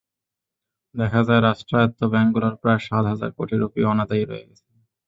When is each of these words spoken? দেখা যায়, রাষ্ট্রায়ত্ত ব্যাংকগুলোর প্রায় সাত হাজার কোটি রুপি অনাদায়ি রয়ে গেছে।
দেখা 0.95 1.21
যায়, 1.27 1.41
রাষ্ট্রায়ত্ত 1.41 1.99
ব্যাংকগুলোর 2.13 2.55
প্রায় 2.61 2.81
সাত 2.87 3.03
হাজার 3.11 3.29
কোটি 3.37 3.55
রুপি 3.57 3.81
অনাদায়ি 3.91 4.23
রয়ে 4.25 4.47
গেছে। 4.49 4.65